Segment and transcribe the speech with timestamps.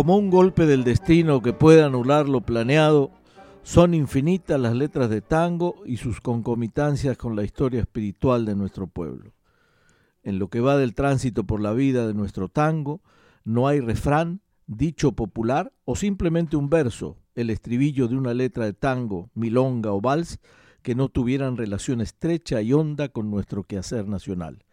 [0.00, 3.10] Como un golpe del destino que puede anular lo planeado,
[3.62, 8.86] son infinitas las letras de tango y sus concomitancias con la historia espiritual de nuestro
[8.86, 9.34] pueblo.
[10.22, 13.02] En lo que va del tránsito por la vida de nuestro tango,
[13.44, 18.72] no hay refrán, dicho popular o simplemente un verso, el estribillo de una letra de
[18.72, 20.38] tango, milonga o vals,
[20.80, 24.64] que no tuvieran relación estrecha y honda con nuestro quehacer nacional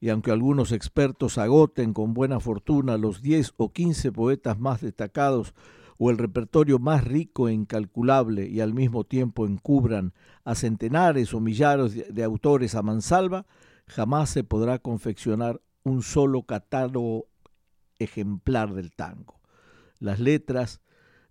[0.00, 5.54] y aunque algunos expertos agoten con buena fortuna los 10 o 15 poetas más destacados
[5.98, 11.40] o el repertorio más rico e incalculable y al mismo tiempo encubran a centenares o
[11.40, 13.46] millares de autores a mansalva,
[13.86, 17.26] jamás se podrá confeccionar un solo catálogo
[17.98, 19.40] ejemplar del tango.
[19.98, 20.80] Las letras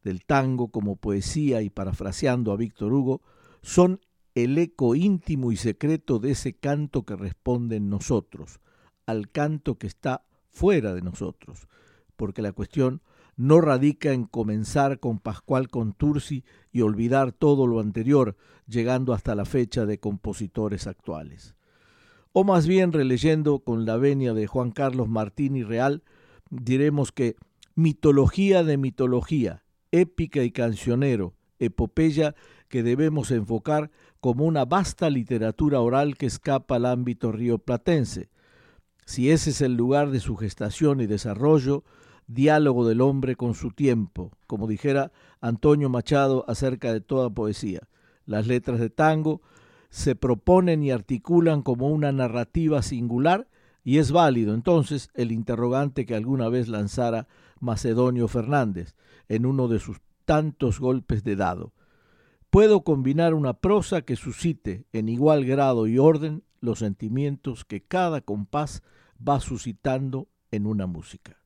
[0.04, 3.22] del tango como poesía y parafraseando a Víctor Hugo
[3.62, 4.02] son
[4.43, 8.59] el eco íntimo y secreto de ese canto que responde en nosotros,
[9.07, 11.67] al canto que está fuera de nosotros,
[12.16, 13.02] porque la cuestión
[13.35, 18.37] no radica en comenzar con Pascual Contursi y olvidar todo lo anterior,
[18.67, 21.55] llegando hasta la fecha de compositores actuales.
[22.31, 26.03] O más bien, releyendo con la venia de Juan Carlos Martín y Real,
[26.52, 27.37] diremos que
[27.73, 32.36] mitología de mitología, épica y cancionero, epopeya
[32.67, 38.30] que debemos enfocar como una vasta literatura oral que escapa al ámbito rioplatense.
[39.05, 41.83] Si ese es el lugar de su gestación y desarrollo,
[42.27, 47.88] diálogo del hombre con su tiempo, como dijera Antonio Machado acerca de toda poesía.
[48.26, 49.42] Las letras de tango
[49.89, 53.48] se proponen y articulan como una narrativa singular
[53.83, 57.27] y es válido entonces el interrogante que alguna vez lanzara
[57.61, 58.95] Macedonio Fernández
[59.30, 61.72] en uno de sus tantos golpes de dado.
[62.49, 68.21] Puedo combinar una prosa que suscite en igual grado y orden los sentimientos que cada
[68.21, 68.83] compás
[69.25, 71.41] va suscitando en una música.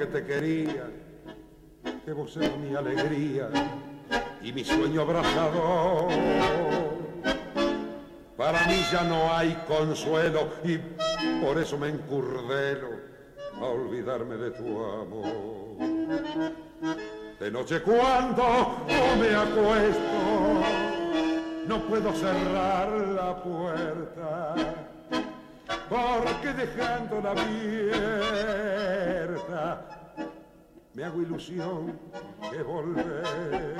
[0.00, 0.88] Que te quería,
[2.06, 3.50] que vos eras mi alegría
[4.40, 6.08] y mi sueño abrazador.
[8.34, 10.78] Para mí ya no hay consuelo y
[11.44, 12.88] por eso me encurdelo
[13.60, 15.76] a olvidarme de tu amor.
[17.38, 18.86] De noche cuando
[19.20, 20.62] me acuesto,
[21.66, 24.54] no puedo cerrar la puerta,
[25.90, 28.14] porque dejándola abierta,
[30.94, 31.98] me hago ilusión
[32.48, 33.74] que volver.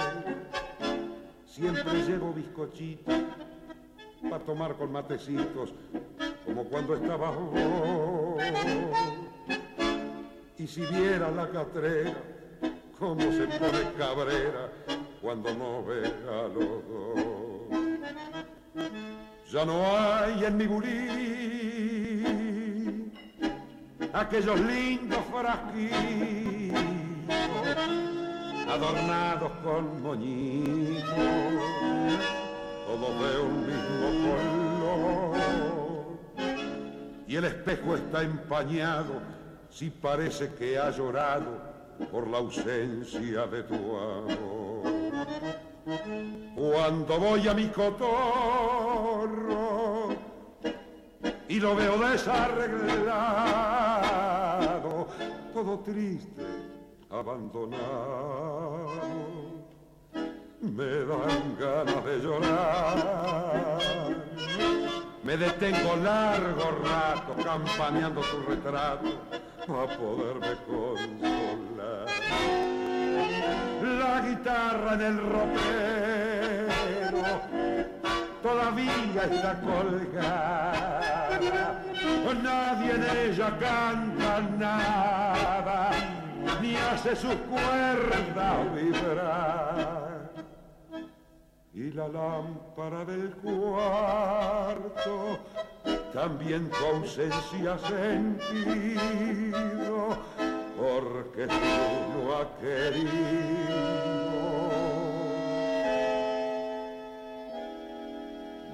[1.46, 3.14] Siempre llevo bizcochitos
[4.28, 5.72] para tomar con matecitos,
[6.44, 8.42] como cuando estaba vos.
[10.58, 12.16] Y si viera la catrera,
[12.98, 14.72] cómo se pone cabrera
[15.22, 17.20] cuando no ve a los dos.
[19.52, 21.29] Ya no hay en mi bulín
[24.12, 26.80] aquellos lindos frasquitos
[28.70, 31.04] adornados con moñitos,
[32.86, 35.36] todos de un mismo color.
[37.26, 39.20] Y el espejo está empañado,
[39.70, 41.70] si parece que ha llorado
[42.12, 44.82] por la ausencia de tu amor.
[46.54, 48.10] Cuando voy a mi cotorro
[51.48, 53.89] y lo veo desarreglado,
[55.52, 56.42] todo triste,
[57.10, 58.88] abandonado,
[60.60, 63.80] me dan ganas de llorar.
[65.22, 69.18] Me detengo largo rato campaneando tu retrato
[69.68, 72.06] a poderme consolar.
[73.82, 76.70] La guitarra en el ropero
[78.42, 81.10] todavía está colgada.
[82.42, 85.90] Nadie en ella canta nada,
[86.62, 90.30] ni hace su cuerda vibrar.
[91.74, 95.38] Y la lámpara del cuarto
[96.12, 99.10] también tu ausencia sentido
[100.76, 101.54] porque tú
[102.14, 103.10] no has querido.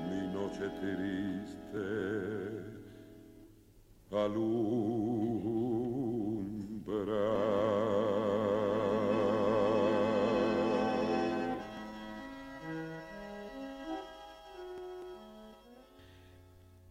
[0.09, 2.06] Mi noche triste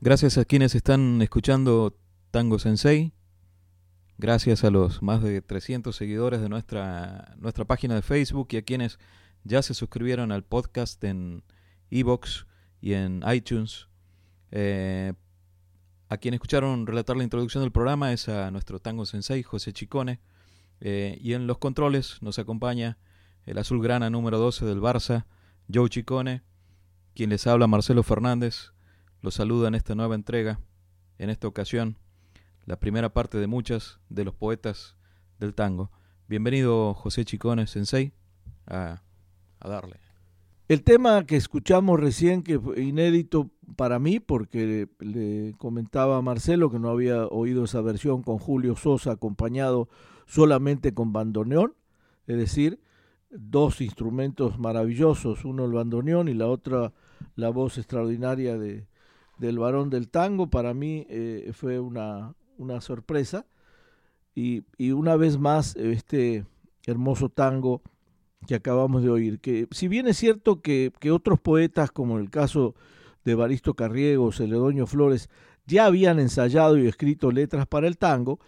[0.05, 1.97] Gracias a quienes están escuchando
[2.29, 3.11] Tango Sensei.
[4.19, 8.61] Gracias a los más de 300 seguidores de nuestra, nuestra página de Facebook y a
[8.61, 8.99] quienes
[9.43, 11.43] ya se suscribieron al podcast en
[11.89, 12.45] Evox
[12.81, 13.87] y en iTunes.
[14.51, 15.13] Eh,
[16.07, 20.19] a quienes escucharon relatar la introducción del programa es a nuestro Tango Sensei, José Chicone.
[20.81, 22.97] Eh, y en los controles nos acompaña
[23.45, 25.25] el azul grana número 12 del Barça,
[25.73, 26.43] Joe Chicone,
[27.13, 28.73] quien les habla Marcelo Fernández.
[29.21, 30.59] Los saluda en esta nueva entrega,
[31.17, 31.97] en esta ocasión,
[32.65, 34.97] la primera parte de muchas de los poetas
[35.39, 35.91] del tango.
[36.27, 38.13] Bienvenido José Chicone Sensei
[38.67, 39.01] a,
[39.59, 40.04] darle.
[40.67, 46.71] El tema que escuchamos recién, que fue inédito para mí, porque le, comentaba a Marcelo
[46.71, 49.89] que no había oído esa versión con Julio Sosa acompañado
[50.25, 51.75] solamente con bandoneón,
[52.25, 52.79] es decir,
[53.29, 56.93] dos instrumentos maravillosos, uno el bandoneón y la otra
[57.35, 58.87] la voz extraordinaria de,
[59.37, 63.45] del varón del tango, para mí eh, fue una, una sorpresa.
[64.33, 66.45] Y, y, una vez más, este
[66.87, 67.81] hermoso tango
[68.47, 72.29] que acabamos de oír, que si bien es cierto que, que otros poetas, como el
[72.29, 72.75] caso
[73.23, 75.29] de Baristo Carriego, Celedonio Flores,
[75.65, 78.39] ya habían ensayado y escrito letras para el tango,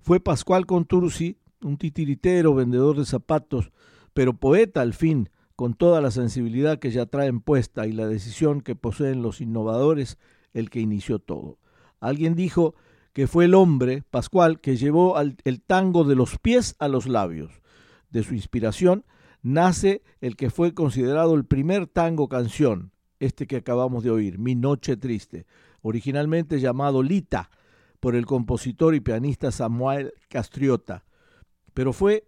[0.00, 3.72] fue Pascual Contursi, un titiritero, vendedor de zapatos,
[4.14, 8.60] pero poeta al fin, con toda la sensibilidad que ya traen puesta y la decisión
[8.60, 10.18] que poseen los innovadores
[10.52, 11.58] el que inició todo.
[11.98, 12.74] Alguien dijo
[13.14, 17.62] que fue el hombre, Pascual, que llevó el tango de los pies a los labios.
[18.10, 19.04] De su inspiración
[19.46, 22.90] nace el que fue considerado el primer tango canción,
[23.20, 25.46] este que acabamos de oír, Mi Noche Triste,
[25.82, 27.50] originalmente llamado Lita
[28.00, 31.04] por el compositor y pianista Samuel Castriota.
[31.74, 32.24] Pero fue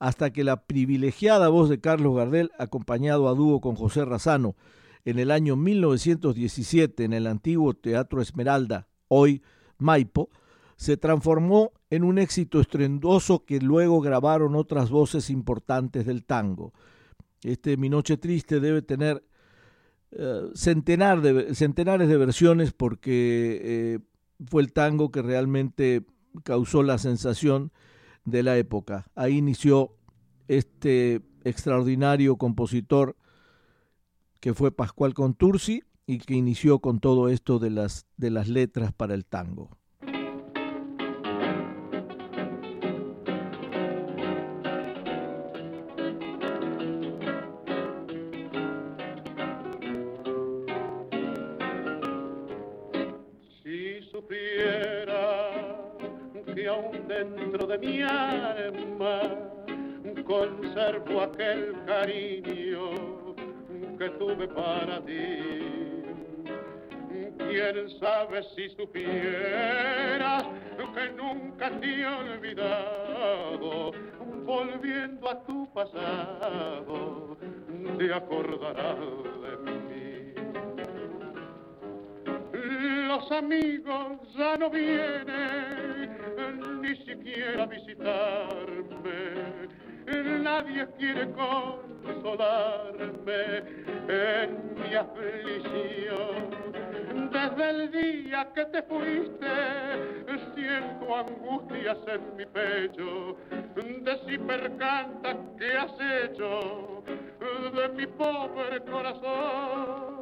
[0.00, 4.56] hasta que la privilegiada voz de Carlos Gardel, acompañado a dúo con José Razano,
[5.04, 9.40] en el año 1917 en el antiguo Teatro Esmeralda, hoy
[9.78, 10.30] Maipo,
[10.76, 16.72] se transformó en un éxito estruendoso que luego grabaron otras voces importantes del tango.
[17.42, 19.24] Este Mi Noche Triste debe tener
[20.10, 23.98] eh, de, centenares de versiones porque eh,
[24.46, 26.04] fue el tango que realmente
[26.44, 27.72] causó la sensación
[28.24, 29.06] de la época.
[29.14, 29.96] Ahí inició
[30.48, 33.16] este extraordinario compositor
[34.40, 38.92] que fue Pascual Contursi y que inició con todo esto de las, de las letras
[38.92, 39.70] para el tango.
[64.48, 65.38] Para ti.
[67.38, 70.44] Quién sabe si supieras
[70.96, 73.92] que nunca te he olvidado,
[74.44, 77.36] volviendo a tu pasado,
[77.98, 78.98] te acordarás
[79.42, 80.32] de mí.
[83.08, 86.16] Los amigos ya no vienen
[86.80, 89.16] ni siquiera a visitarme
[90.06, 91.96] nadie quiere consolarme
[94.08, 96.66] en mi aflicción.
[97.30, 99.46] Desde el día que te fuiste,
[100.54, 103.36] siento angustias en mi pecho,
[103.74, 107.02] de si percanta que has hecho
[107.74, 110.15] de mi pobre corazón.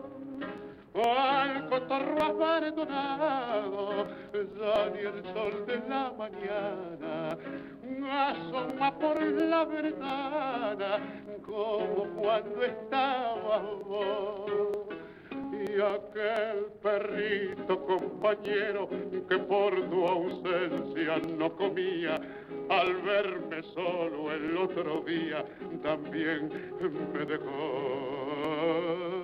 [0.94, 7.36] Al cotorro abandonado, ya ni el sol de la mañana
[8.06, 10.98] asoma por la ventana
[11.44, 14.86] como cuando estaba vos
[15.52, 18.88] y aquel perrito compañero
[19.28, 22.20] que por tu ausencia no comía,
[22.68, 25.44] al verme solo el otro día
[25.82, 26.50] también
[27.12, 29.23] me dejó.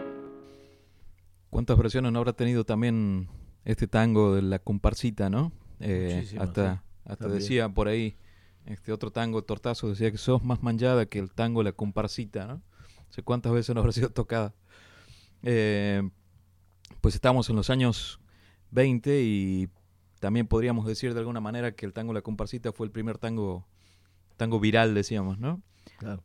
[1.51, 3.29] ¿Cuántas versiones no habrá tenido también
[3.63, 5.51] este tango de la comparsita, no?
[5.79, 8.15] Eh, hasta hasta decía por ahí,
[8.65, 12.61] este otro tango, Tortazo, decía que sos más manchada que el tango La Comparsita, ¿no?
[13.09, 14.53] sé cuántas veces no habrá sido tocada.
[15.43, 16.09] Eh,
[17.01, 18.21] pues estamos en los años
[18.69, 19.69] 20 y
[20.19, 23.67] también podríamos decir de alguna manera que el tango La Comparsita fue el primer tango,
[24.37, 25.61] tango viral, decíamos, ¿no?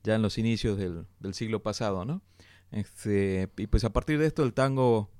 [0.05, 2.23] Ya en los inicios del, siglo pasado, ¿no?
[2.71, 5.11] Este, y pues a partir de esto el tango,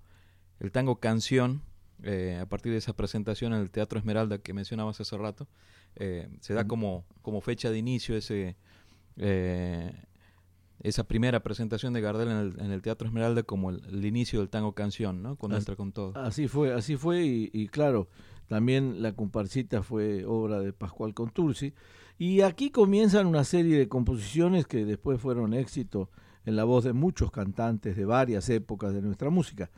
[0.61, 1.63] el tango canción,
[2.03, 5.49] eh, a partir de esa presentación en el Teatro Esmeralda que mencionabas hace rato,
[5.97, 8.57] eh, se da como, como fecha de inicio ese,
[10.81, 15.23] esa primera presentación de Gardel en el, Teatro Esmeralda como el, inicio del tango canción,
[15.23, 15.37] ¿no?
[15.37, 16.17] Cuando entra con todo.
[16.17, 18.09] Así fue, así fue y, claro,
[18.47, 21.75] también la comparsita fue obra de Pascual Contursi.
[22.19, 26.11] Y aquí comienzan una serie de composiciones que después fueron éxito
[26.45, 29.71] en la voz de muchos cantantes de varias épocas de nuestra música.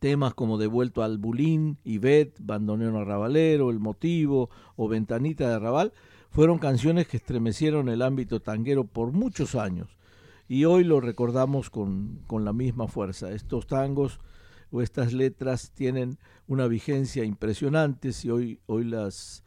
[0.00, 5.92] Temas como Devuelto al Bulín, Ivette, Bandoneón Arrabalero, El Motivo o Ventanita de Arrabal
[6.30, 9.98] fueron canciones que estremecieron el ámbito tanguero por muchos años
[10.48, 13.30] y hoy lo recordamos con, la misma fuerza.
[13.30, 14.18] Estos tangos
[14.70, 18.12] o estas letras tienen una vigencia impresionante.
[18.12, 19.44] Si hoy, hoy las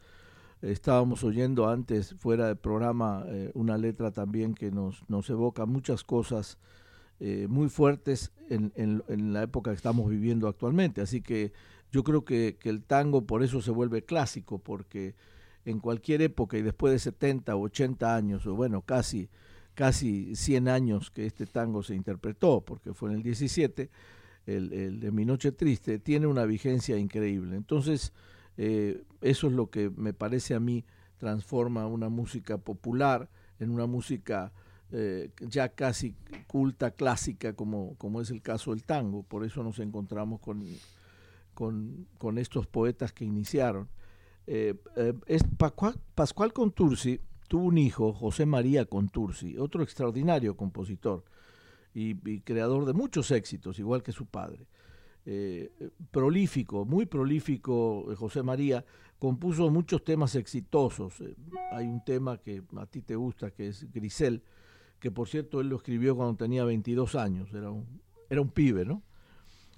[0.62, 6.04] estábamos oyendo antes fuera del programa eh, una letra también que nos, nos evoca muchas
[6.04, 6.58] cosas
[7.24, 11.00] eh, muy fuertes en, en, la época que estamos viviendo actualmente.
[11.00, 11.52] Así que
[11.92, 15.14] yo creo que, el tango por eso se vuelve clásico, porque
[15.64, 19.28] en cualquier época y después de 70 o 80 años, o bueno, casi,
[19.74, 23.88] casi 100 años que este tango se interpretó, porque fue en el 17,
[24.46, 27.54] el, el de Mi Noche Triste, tiene una vigencia increíble.
[27.54, 28.12] Entonces,
[28.56, 30.84] eh, eso es lo que me parece a mí
[31.18, 34.52] transforma una música popular en una música
[34.94, 36.14] eh, ya casi
[36.46, 39.22] culta, clásica, como, como es el caso del tango.
[39.22, 40.62] Por eso nos encontramos con,
[41.54, 43.88] con, con estos poetas que iniciaron.
[44.46, 47.18] Eh, eh, es Pascual, Contursi
[47.48, 51.24] tuvo un hijo, José María Contursi, otro extraordinario compositor
[51.94, 54.66] y, creador de muchos éxitos, igual que su padre.
[56.10, 58.84] Prolífico, muy prolífico, José María,
[59.18, 61.22] compuso muchos temas exitosos.
[61.70, 64.42] hay un tema que a ti te gusta, que es Grisel,
[65.02, 68.84] que por cierto él lo escribió cuando tenía 22 años, era un, era un pibe,
[68.84, 69.02] ¿no?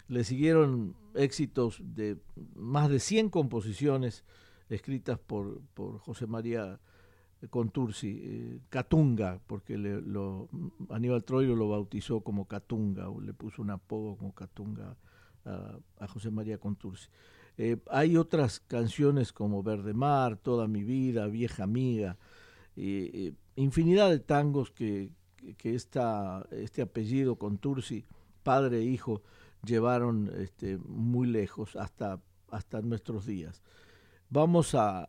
[0.07, 2.19] Le siguieron éxitos de
[2.54, 4.23] más de 100 composiciones
[4.69, 6.78] escritas por, por José María
[7.49, 10.02] Contursi, eh, Catunga, porque le,
[10.90, 14.95] Aníbal Troilo lo bautizó como Catunga, o le puso un apodo como Catunga
[15.47, 17.09] a, José María Contursi.
[17.57, 22.19] Eh, hay otras canciones como Verde Mar, Toda mi vida, Vieja Amiga,
[23.56, 25.11] infinidad de tangos que,
[25.56, 28.04] que esta, este apellido Contursi,
[28.42, 29.23] padre e hijo,
[29.64, 32.20] llevaron este, muy lejos hasta,
[32.50, 33.62] hasta nuestros días.
[34.30, 35.08] Vamos a,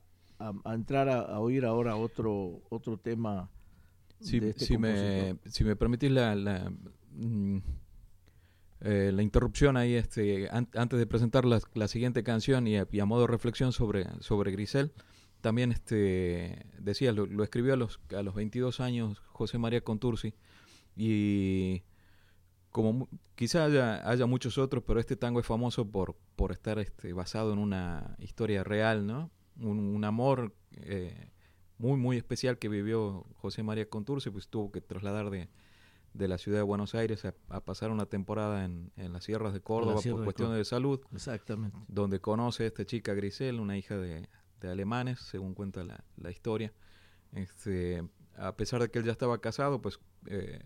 [0.65, 3.49] entrar a, oír ahora otro, otro tema.
[4.19, 6.71] Si, este si, me, si me permitís la, la,
[7.11, 7.57] mm,
[8.81, 13.21] eh, la interrupción ahí, este, antes de presentar la, la siguiente canción y a, modo
[13.21, 14.91] de reflexión sobre, sobre Grisel,
[15.45, 20.33] también este, decía, lo, lo, escribió a los, a los 22 años José María Contursi
[20.95, 21.83] y
[22.71, 27.13] como quizá haya, haya, muchos otros, pero este tango es famoso por, por estar este,
[27.13, 29.29] basado en una historia real, ¿no?
[29.59, 31.29] Un, amor eh,
[31.77, 35.47] muy, muy especial que vivió José María Contursi, pues tuvo que trasladar de,
[36.15, 39.61] de la ciudad de Buenos Aires a, pasar una temporada en, en, las sierras de
[39.61, 41.01] Córdoba por cuestiones de salud.
[41.13, 41.77] Exactamente.
[41.87, 44.27] Donde conoce a esta chica Grisel, una hija de,
[44.63, 46.73] alemanes, según cuenta la, historia.
[47.33, 48.03] Este,
[48.35, 50.63] a pesar de que él ya estaba casado, pues eh,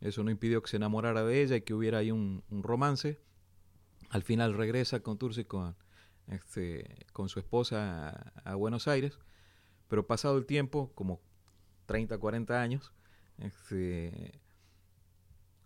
[0.00, 3.20] eso no impidió que se enamorara de ella y que hubiera ahí un, romance.
[4.10, 5.76] Al final regresa con Tursi con,
[6.28, 9.18] este, con su esposa a, a Buenos Aires,
[9.88, 11.20] pero pasado el tiempo, como
[11.86, 12.92] 30, 40 años,
[13.38, 14.40] este,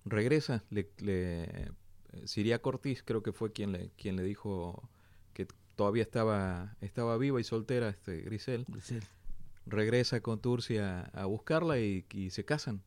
[0.05, 1.71] regresa, le, le,
[2.25, 4.89] Siria Cortés creo que fue quien le, quien le dijo
[5.35, 5.47] que
[5.79, 8.67] todavía estaba, estaba viva y soltera, este Grisel.
[9.65, 12.83] Regresa con Turcia a, buscarla y, se casan.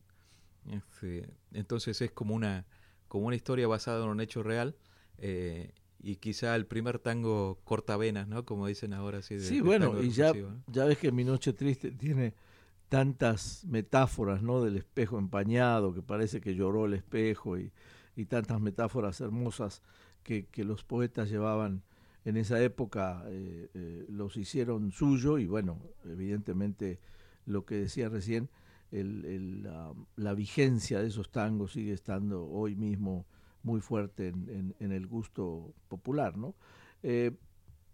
[0.70, 2.66] Este, entonces es como una,
[3.08, 4.76] como una historia basada en un hecho real.
[5.16, 8.44] Eh, y quizá el primer tango cortavenas, ¿no?
[8.44, 9.22] Como dicen ahora.
[9.22, 10.34] sí, sí bueno, y ya,
[10.66, 12.34] ya ves que Mi Noche Triste tiene
[12.90, 14.62] tantas metáforas, ¿no?
[14.62, 17.72] Del espejo empañado, que parece que lloró el espejo, y,
[18.16, 19.80] y tantas metáforas hermosas
[20.22, 21.82] que, que, los poetas llevaban
[22.24, 27.00] en esa época, eh, eh, los hicieron suyo, y bueno, evidentemente
[27.46, 28.48] lo que decía recién,
[28.90, 29.62] el,
[30.16, 33.24] la, vigencia de esos tangos sigue estando hoy mismo
[33.62, 36.54] muy fuerte en el gusto popular, ¿no?
[37.02, 37.32] Eh,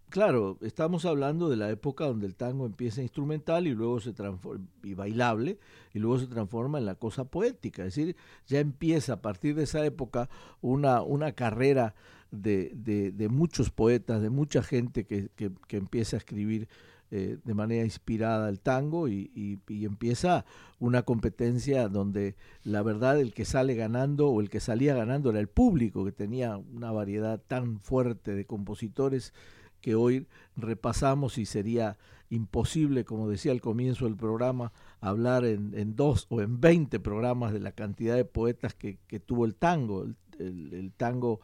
[0.09, 4.65] claro, estamos hablando de la época donde el tango empieza instrumental y luego se transforma,
[4.83, 5.59] y bailable,
[5.93, 7.85] y luego se transforma en la cosa poética.
[7.85, 8.15] Es decir,
[8.47, 10.29] ya empieza a partir de esa época
[10.61, 11.95] una, una carrera
[12.31, 16.67] de, de, muchos poetas, de mucha gente que, que, empieza a escribir
[17.11, 19.31] eh, de manera inspirada el tango y,
[19.67, 20.45] y, empieza
[20.79, 25.39] una competencia donde la verdad el que sale ganando o el que salía ganando era
[25.39, 29.33] el público, que tenía una variedad tan fuerte de compositores
[29.81, 31.97] que hoy repasamos y sería
[32.29, 34.71] imposible, como decía al comienzo del programa,
[35.01, 39.55] hablar en, dos o en veinte programas de la cantidad de poetas que, tuvo el
[39.55, 40.05] tango.
[40.37, 41.41] El, tango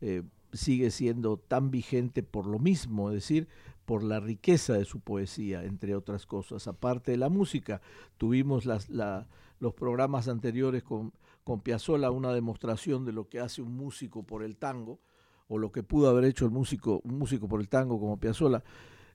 [0.00, 3.48] eh, sigue siendo tan vigente por lo mismo, es decir,
[3.84, 6.66] por la riqueza de su poesía, entre otras cosas.
[6.68, 7.80] Aparte de la música,
[8.16, 11.12] tuvimos los programas anteriores con,
[11.44, 15.00] con Piazzolla una demostración de lo que hace un músico por el tango,
[15.48, 18.62] o lo que pudo haber hecho el músico, un músico por el tango como Piazzolla,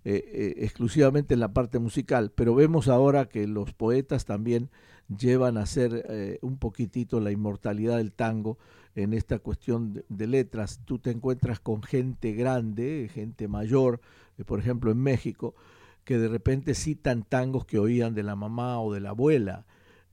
[0.06, 4.69] eh, eh, exclusivamente en la parte musical, pero vemos ahora que los poetas también
[5.08, 8.58] llevan a hacer eh, un poquitito la inmortalidad del tango
[8.96, 10.82] en esta cuestión de, letras.
[10.86, 14.02] Tú te encuentras con gente grande, gente mayor,
[14.46, 15.56] por ejemplo en México,
[16.04, 19.66] que de repente citan tangos que oían de la mamá o de la abuela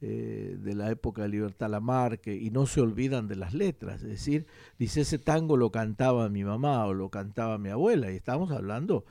[0.03, 4.03] eh, de la época de Libertad Lamarque y no se olvidan de las letras.
[4.03, 4.47] Es decir,
[4.79, 9.05] dice ese tango lo cantaba mi mamá o lo cantaba mi abuela y estamos hablando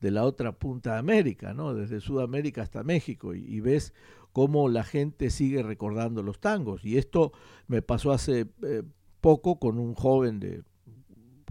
[0.00, 1.74] de la otra punta de América, ¿no?
[1.74, 3.92] Desde Sudamérica hasta México y, ves
[4.36, 6.84] cómo la gente sigue recordando los tangos.
[6.84, 7.32] Y esto
[7.68, 8.82] me pasó hace eh,
[9.22, 10.62] poco con un joven de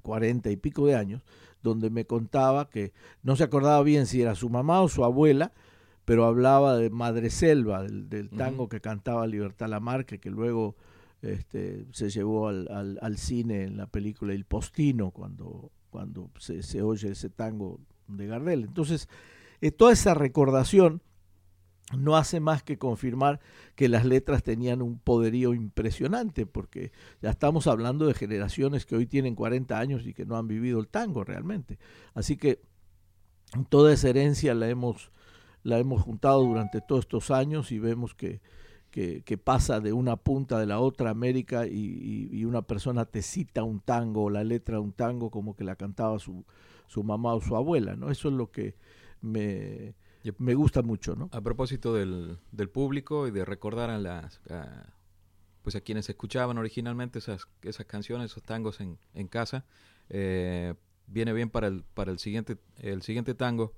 [0.03, 1.23] cuarenta y pico de años,
[1.63, 2.93] donde me contaba que
[3.23, 5.51] no se acordaba bien si era su mamá o su abuela,
[6.05, 10.75] pero hablaba de Madre Selva, del, tango que cantaba Libertad Lamarque, que luego
[11.23, 16.83] este, se llevó al, al, cine en la película El Postino, cuando, cuando se, se
[16.83, 18.63] oye ese tango de Gardel.
[18.63, 19.09] Entonces,
[19.59, 21.01] eh, toda esa recordación
[21.93, 23.39] no hace más que confirmar
[23.75, 29.05] que las letras tenían un poderío impresionante, porque ya estamos hablando de generaciones que hoy
[29.05, 31.77] tienen 40 años y que no han vivido el tango realmente.
[32.15, 32.61] Así que
[33.69, 35.11] toda esa herencia la hemos
[35.65, 38.39] la hemos juntado durante todos estos años y vemos que,
[38.91, 43.79] que, pasa de una punta de la otra América y, una persona te cita un
[43.79, 46.45] tango o la letra de un tango como que la cantaba su,
[46.85, 48.11] su mamá o su abuela, ¿no?
[48.11, 48.75] Eso es lo que
[49.21, 49.95] me,
[50.37, 51.29] me gusta mucho, ¿no?
[51.31, 54.41] A propósito del, del público y de recordar a las...
[55.63, 59.65] pues a quienes escuchaban originalmente esas, esas canciones, esos tangos en, en casa,
[60.09, 60.75] eh,
[61.07, 63.73] viene bien para el, para el siguiente, el siguiente tango,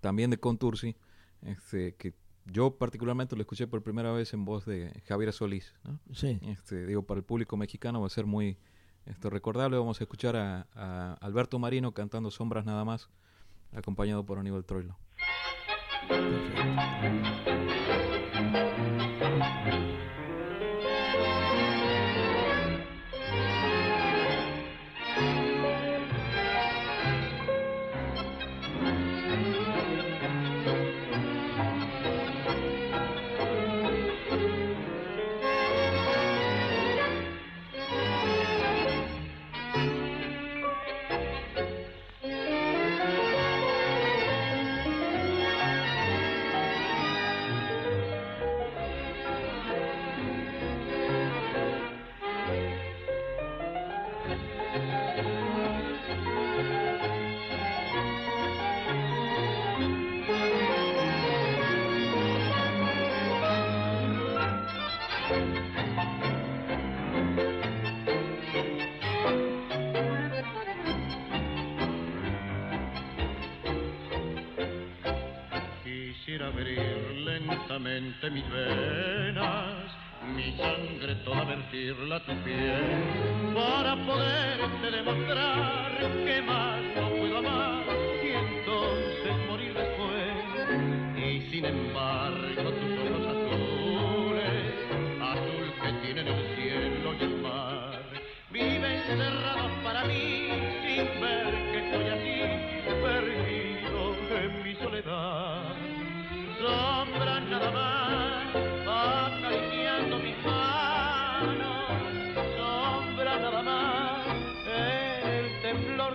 [0.00, 0.96] también de Contursi,
[1.42, 5.74] este, que yo particularmente lo escuché por primera vez en voz de Javier Solís.
[5.84, 6.00] ¿no?
[6.12, 6.40] Sí.
[6.42, 8.58] Este, digo, para el público mexicano va a ser muy
[9.06, 9.76] esto, recordable.
[9.78, 13.10] Vamos a escuchar a, a Alberto Marino cantando Sombras nada más,
[13.72, 14.96] acompañado por Aníbal Troilo.
[16.06, 17.37] Entre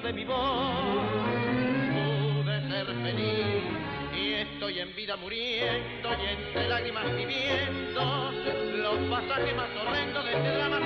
[0.03, 0.35] de mi voz.
[1.93, 3.63] Pude ser feliz
[4.13, 8.31] y estoy en vida muriendo y entre lágrimas viviendo
[8.75, 10.79] los pasajes más horrendos de este drama.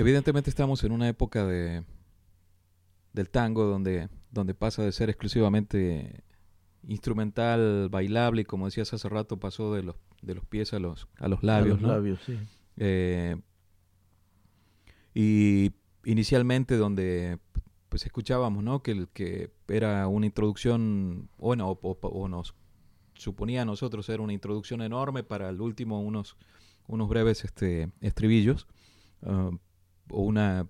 [0.00, 1.84] Evidentemente estamos en una época de
[3.12, 6.22] del tango donde, donde pasa de ser exclusivamente
[6.86, 11.08] instrumental, bailable y como decías hace rato pasó de los, de los pies a los,
[11.18, 11.78] a los labios.
[11.78, 11.88] A los ¿no?
[11.88, 12.38] labios, sí.
[12.76, 13.36] Eh,
[15.12, 15.72] y
[16.04, 17.38] inicialmente donde
[17.88, 18.82] pues escuchábamos ¿no?
[18.82, 22.54] que, que era una introducción, bueno, o, o- o nos
[23.14, 26.36] suponía a nosotros era una introducción enorme para el último unos,
[26.86, 28.66] unos breves este, estribillos,
[29.24, 29.50] ah,
[30.10, 30.66] o una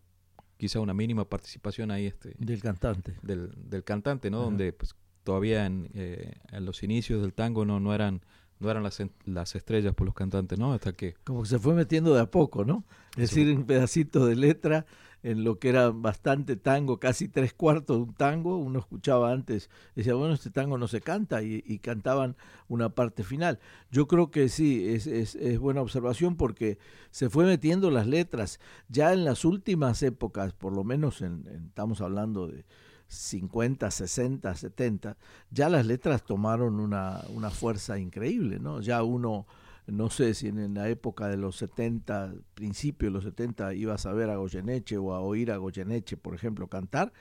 [0.57, 3.15] quizá una mínima participación ahí este, Del cantante.
[3.23, 4.39] del, del cantante, ¿no?
[4.39, 4.45] Ajá.
[4.47, 8.21] Donde pues, todavía en, eh, en los inicios del tango no, no eran
[8.59, 10.75] no eran las, las estrellas por los cantantes, ¿no?
[10.75, 12.85] Hasta que Como que se fue metiendo de a poco, ¿no?
[13.17, 13.41] Es Sí.
[13.43, 14.85] decir, un pedacito de letra
[15.23, 18.57] en lo que era bastante tango, casi tres cuartos de un tango.
[18.57, 22.37] Uno escuchaba antes, decía, bueno, este tango no se canta y, y cantaban
[22.69, 23.59] una parte final.
[23.91, 26.79] Yo creo que sí, es, es, es buena observación porque
[27.11, 28.61] se fue metiendo las letras.
[28.89, 32.65] Ya en las últimas épocas, por lo menos en, estamos hablando de
[33.09, 35.17] 50, 60, 70,
[35.51, 38.81] ya las letras tomaron una, una fuerza increíble, ¿no?
[38.81, 39.47] Ya uno
[39.93, 44.13] no sé si en, la época de los 70, principio de los 70, ibas a
[44.13, 47.13] ver a Goyeneche o a oír a Goyeneche, por ejemplo, cantar,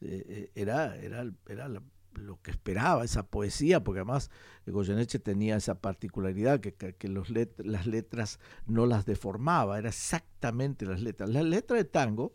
[0.00, 1.68] eh, eh, era, era, era
[2.14, 4.30] lo que esperaba, esa poesía, porque además
[4.66, 10.86] Goyeneche tenía esa particularidad que, que, los let- las letras no las deformaba, era exactamente
[10.86, 11.30] las letras.
[11.30, 12.32] Las letras de tango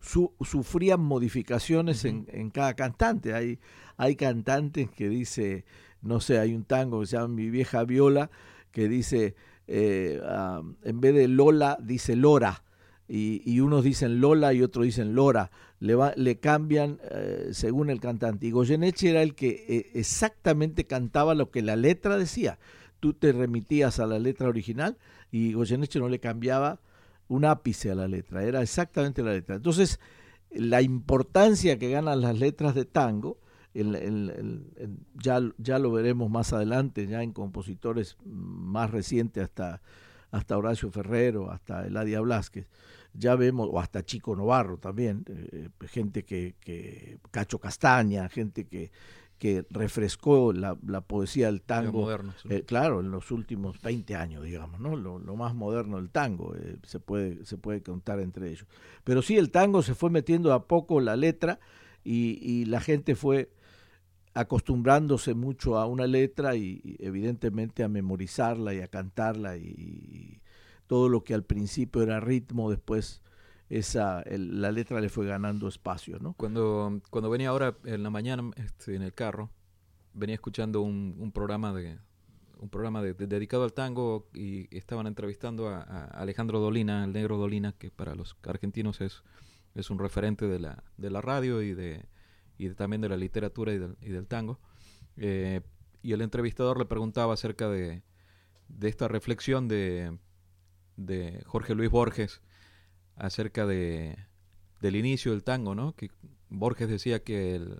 [0.00, 3.34] su- sufrían modificaciones en, en cada cantante.
[3.34, 3.60] Hay,
[3.96, 5.64] hay cantantes que dice,
[6.02, 8.30] no sé, hay un tango que se llama Mi vieja viola,
[8.74, 9.36] que dice,
[9.68, 12.64] eh, ah, en vez de Lola, dice Lora.
[13.06, 15.50] Y, y unos dicen Lola y otros dicen Lora.
[15.78, 18.46] Le, le cambian eh, según el cantante.
[18.46, 22.58] Y Goyeneche era el que eh, exactamente cantaba lo que la letra decía.
[22.98, 24.98] Tú te remitías a la letra original
[25.30, 26.80] y Goyeneche no le cambiaba
[27.28, 29.56] un ápice a la letra, era exactamente la letra.
[29.56, 30.00] Entonces,
[30.50, 33.38] la importancia que ganan las letras de tango,
[33.74, 39.82] el- el- el- ya, ya lo veremos más adelante, ya en compositores más recientes hasta,
[40.30, 42.66] hasta Horacio Ferrero, hasta Eladia Blasquez,
[43.12, 48.90] ya vemos, o hasta Chico Novarro también, eh, gente que, que, Cacho Castaña, gente que,
[49.38, 52.02] que refrescó la, la poesía del tango.
[52.02, 52.44] modernos.
[52.44, 52.50] ¿no?
[52.52, 54.96] Eh, claro, en los últimos 20 años, digamos, ¿no?
[54.96, 58.66] Lo, lo más moderno del tango, eh, se, puede, se puede contar entre ellos.
[59.04, 61.58] Pero sí, el tango se fue metiendo a poco la letra
[62.04, 63.50] y, y la gente fue
[64.34, 70.40] acostumbrándose mucho a una letra y, evidentemente a memorizarla y a cantarla y,
[70.86, 73.22] todo lo que al principio era ritmo, después
[73.70, 76.34] esa la letra le fue ganando espacio, ¿no?
[76.34, 79.50] Cuando, cuando venía ahora en la mañana este, en el carro,
[80.12, 81.98] venía escuchando un, un programa de
[82.58, 87.12] un programa de- de- dedicado al tango y estaban entrevistando a, a Alejandro Dolina, el
[87.12, 89.22] negro Dolina, que para los argentinos es,
[89.74, 92.06] es un referente de la, de la radio y de
[92.58, 94.60] y también de la literatura y del, y del tango.
[95.16, 95.60] Eh,
[96.02, 98.02] y el entrevistador le preguntaba acerca de,
[98.68, 100.18] de esta reflexión de,
[100.96, 102.42] de Jorge Luis Borges
[103.16, 104.16] acerca de,
[104.80, 105.94] del inicio del tango, ¿no?
[105.94, 106.10] Que
[106.50, 107.78] Borges decía que el,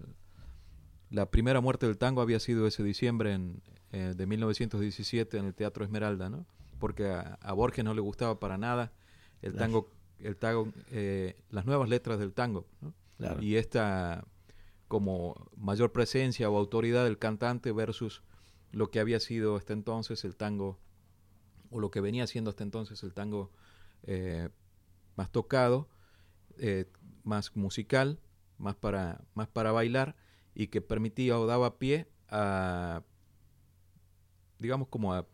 [1.10, 5.54] la primera muerte del tango había sido ese diciembre en, eh, de 1917 en el
[5.54, 6.46] Teatro Esmeralda, ¿no?
[6.78, 8.92] Porque a, a Borges no le gustaba para nada
[9.42, 9.64] el Claro.
[9.66, 12.94] tango, el tango, eh, las nuevas letras del tango, ¿no?
[13.18, 13.40] Claro.
[13.42, 14.24] y esta
[14.88, 18.22] como mayor presencia o autoridad del cantante versus
[18.72, 20.78] lo que había sido hasta entonces el tango
[21.70, 23.50] o lo que venía siendo hasta entonces el tango
[24.04, 24.48] eh,
[25.16, 25.88] más tocado,
[26.58, 26.86] eh,
[27.24, 28.20] más musical,
[28.58, 30.16] más para, más para bailar
[30.54, 33.02] y que permitía o daba pie a
[34.58, 35.26] digamos como a,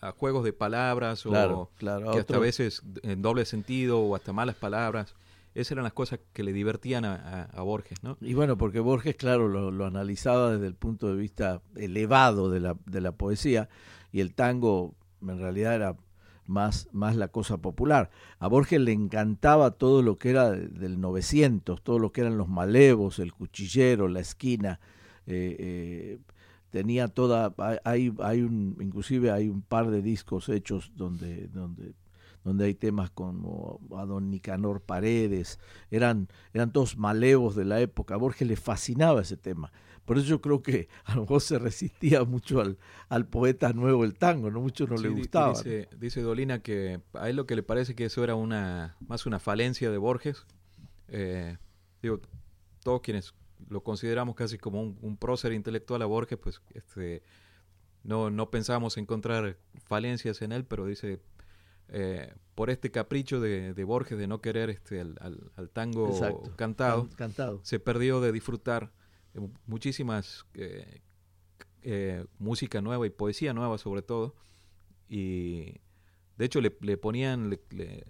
[0.00, 2.12] a juegos de palabras Claro, o claro.
[2.12, 5.14] que hasta otro- veces en doble sentido o hasta malas palabras.
[5.56, 8.18] Esas eran las cosas que le divertían a, Borges, ¿no?
[8.20, 12.76] Y bueno, porque Borges, claro, lo, analizaba desde el punto de vista elevado de la,
[12.84, 13.70] de la poesía
[14.12, 15.96] y el tango en realidad era
[16.46, 18.10] más, la cosa popular.
[18.38, 22.36] A Borges le encantaba todo lo que era de- del 900, todo lo que eran
[22.36, 24.78] los malevos, el cuchillero, la esquina.
[25.26, 26.18] eh, eh,
[26.70, 31.94] tenía toda, hay, hay un, inclusive hay un par de discos hechos donde, donde,
[32.46, 35.58] donde hay temas como a don Nicanor Paredes,
[35.90, 38.14] eran, eran todos malevos de la época.
[38.14, 39.72] A Borges le fascinaba ese tema.
[40.04, 42.78] Por eso yo creo que a lo mejor se resistía mucho al,
[43.08, 45.54] al poeta nuevo el tango, no mucho no Sí, le gustaba.
[45.54, 49.26] Dice, dice Dolina que a él lo que le parece que eso era una más
[49.26, 50.46] una falencia de Borges.
[51.08, 51.58] Eh,
[52.00, 52.20] digo,
[52.84, 53.34] todos quienes
[53.68, 57.24] lo consideramos casi como un, un prócer intelectual a Borges, pues este,
[58.04, 61.20] no, no pensamos encontrar falencias en él, pero dice,
[61.88, 66.08] eh, por este capricho de, de Borges de no querer este, al, al- al tango
[66.08, 66.52] Exacto.
[66.56, 67.60] cantado, Can- Cantado.
[67.62, 68.92] se perdió de disfrutar
[69.34, 71.02] mu- muchísimas eh,
[71.82, 74.34] eh, música nueva y poesía nueva sobre todo
[75.08, 75.80] y
[76.36, 78.04] de hecho le, le ponían le, le-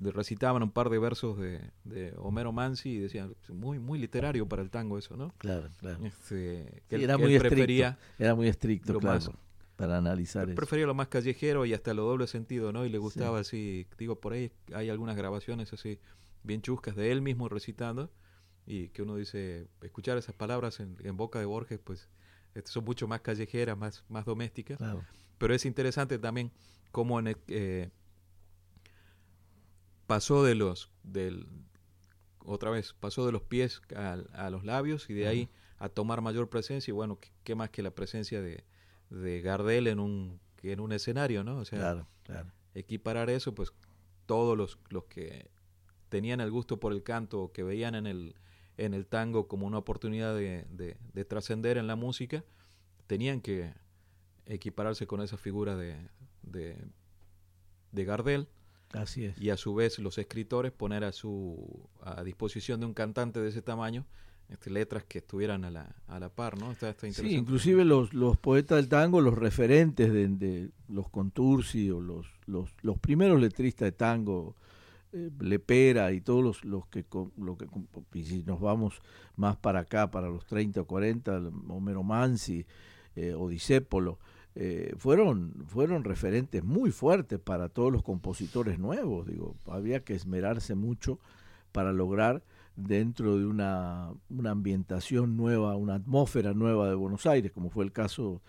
[0.00, 4.46] le recitaban un par de versos de, de Homero Mansi y decían muy muy literario
[4.48, 6.04] para el tango eso no Claro, claro.
[6.06, 7.96] este, Sí, que él- era que muy él estricto.
[8.18, 9.30] Era muy estricto, claro, más-
[9.78, 10.56] para analizar eso.
[10.56, 14.20] prefería lo más callejero y hasta lo doble sentido no y le gustaba así digo
[14.20, 16.00] por ahí hay algunas grabaciones así
[16.42, 18.10] bien chuscas de él mismo recitando
[18.66, 22.08] y que uno dice escuchar esas palabras en, en boca de Borges pues
[22.56, 25.04] este, son mucho más callejeras más más domésticas Claro.
[25.38, 26.50] pero es interesante también
[26.90, 27.90] cómo en el- eh,
[30.06, 31.46] pasó de los del
[32.44, 36.48] otra vez pasó de los pies a, los labios y de ahí a tomar mayor
[36.48, 38.64] presencia y bueno qué, qué más que la presencia de,
[39.10, 42.50] de Gardel en un que en un escenario no o sea Claro, claro.
[42.74, 43.72] equiparar eso pues
[44.26, 45.48] todos los, los que
[46.08, 48.34] tenían el gusto por el canto o que veían en el
[48.76, 52.44] en el tango como una oportunidad de, de- de trascender en la música
[53.06, 53.72] tenían que
[54.46, 55.96] equipararse con esa figura de,
[56.42, 56.76] de,
[57.92, 58.48] de Gardel
[58.92, 59.38] Así es.
[59.40, 63.48] y a su vez los escritores poner a su a disposición de un cantante de
[63.48, 64.06] ese tamaño
[64.48, 66.72] este, letras que estuvieran a la, a la par, ¿no?
[66.72, 71.90] Está, está Sí, inclusive los, los poetas del tango, los referentes de, de los Contursi
[71.90, 74.54] o los, los, los primeros letristas de tango,
[75.12, 77.04] eh, Lepera y todos los, los que,
[77.38, 77.66] lo que
[78.12, 79.00] y si nos vamos
[79.36, 82.66] más para acá, para los 30 o 40, Homero Mansi,
[83.16, 84.18] eh, Odisépolo,
[84.54, 89.26] eh, fueron, fueron referentes muy fuertes para todos los compositores nuevos.
[89.26, 91.18] Digo, había que esmerarse mucho
[91.72, 92.42] para lograr
[92.78, 97.92] dentro de una, una ambientación nueva, una atmósfera nueva de Buenos Aires, como fue el
[97.92, 98.40] caso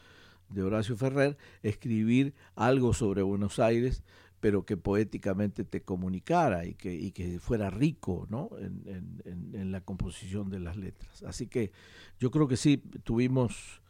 [0.50, 4.04] de Horacio Ferrer, escribir algo sobre Buenos Aires,
[4.40, 8.50] pero que poéticamente te comunicara y que, y que fuera rico ¿no?
[8.60, 8.84] en,
[9.26, 11.24] en- en- la composición de las letras.
[11.24, 11.72] Así que
[12.20, 13.82] yo creo que sí, tuvimos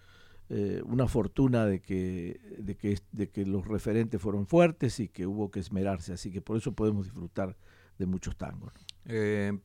[0.50, 5.28] eh, una fortuna de que, de, que, de que los referentes fueron fuertes y que
[5.28, 7.56] hubo que esmerarse, así que por eso podemos disfrutar
[8.00, 8.74] de muchos tangos.
[9.06, 9.58] Eh,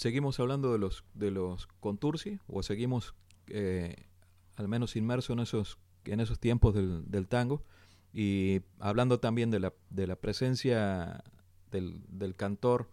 [0.00, 3.14] seguimos hablando de los de los Contursi o seguimos
[3.48, 4.06] eh,
[4.56, 7.62] al menos inmersos en esos en esos tiempos del, del tango
[8.14, 11.22] y hablando también de la de la presencia
[11.70, 12.90] del, del cantor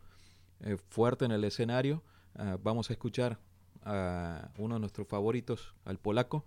[0.59, 2.03] eh, fuerte en el escenario
[2.35, 3.39] ah, vamos a escuchar
[3.83, 6.43] a uno de nuestros favoritos al polaco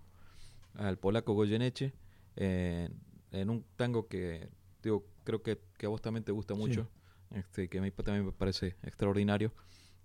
[0.75, 1.91] al polaco Goyeneche
[2.35, 4.47] en, en un tango que
[4.83, 6.87] digo creo que, que a vos también te gusta mucho
[7.33, 9.53] este, que a mí también me parece extraordinario,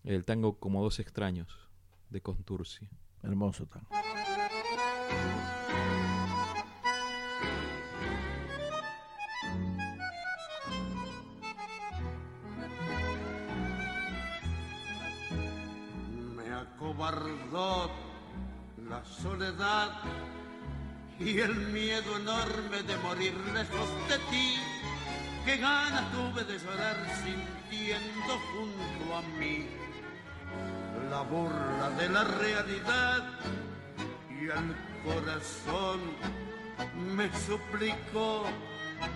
[0.06, 1.48] el tango Como dos extraños
[2.10, 2.88] de Contursi.
[3.22, 3.88] Hermoso tango.
[16.36, 17.90] Me acobardó
[18.88, 19.90] la soledad
[21.18, 24.54] y el miedo enorme de morir lejos de ti.
[25.44, 29.66] qué ganas tuve de llorar sintiendo junto a mí
[31.10, 33.24] la burla de la realidad
[34.30, 36.00] y el corazón
[37.16, 38.44] me suplicó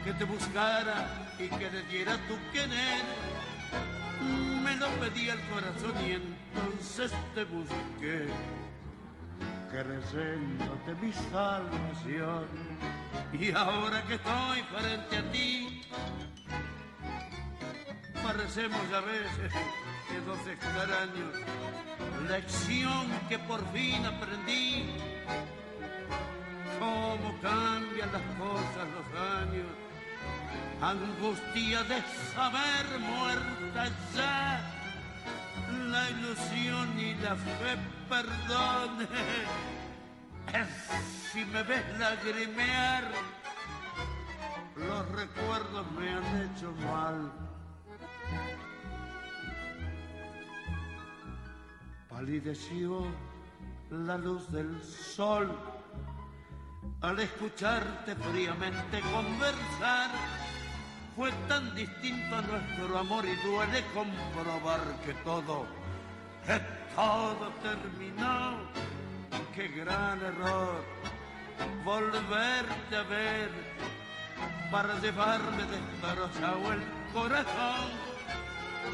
[0.04, 3.04] que te buscara y que le diera tu querer.
[4.62, 8.28] Me lo pedí al corazón y entonces te busqué,
[9.70, 12.46] creyéndote mi salvación.
[13.32, 15.82] Y ahora que estoy frente a ti,
[18.22, 19.52] parecemos a veces
[20.08, 21.34] que dos extraños.
[22.28, 24.86] Lección que por fin aprendí
[26.78, 29.66] cómo cambian las cosas los años.
[30.80, 32.02] Angustia de
[32.34, 34.60] saber muerta ya,
[35.88, 37.76] la ilusión y la fe,
[38.08, 39.06] perdone.
[41.30, 43.04] Si me ves lagrimear,
[44.74, 47.30] los recuerdos me han hecho mal.
[52.20, 53.06] Palideció
[53.90, 55.56] la luz del sol
[57.00, 60.10] al escucharte fríamente conversar.
[61.16, 65.64] Fue tan distinto a nuestro amor y duele comprobar que todo,
[66.46, 66.60] que
[66.94, 68.68] todo terminó.
[69.54, 70.84] Qué gran error
[71.86, 73.48] volverte a ver
[74.70, 76.82] para llevarme destrozado el
[77.14, 78.09] corazón.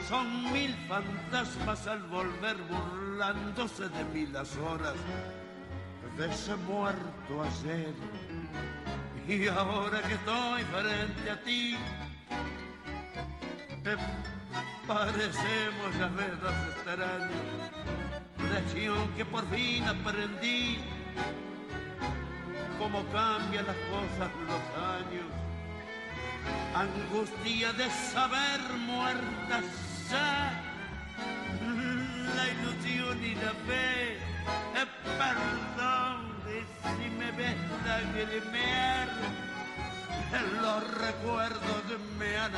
[0.09, 4.95] Son mil fantasmas al volver burlándose de mí las horas
[6.17, 7.95] de ese muerto ayer.
[9.29, 11.77] Y ahora que estoy frente a ti,
[13.83, 13.97] te
[14.87, 17.31] parecemos ya ver dos extraños.
[18.53, 20.79] Lección que por fin aprendí,
[22.79, 25.46] cómo cambian las cosas los años.
[26.75, 29.65] Angustia de saber muertas
[30.11, 30.53] ya,
[32.37, 34.17] la ilusión y la fe
[34.77, 34.87] eh,
[35.19, 39.09] perdón si me ves lagrimear,
[40.63, 41.85] los recuerdos
[42.19, 42.53] me han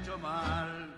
[0.00, 0.94] hecho mal.